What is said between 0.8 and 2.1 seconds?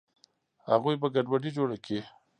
به ګډوډي جوړه کي.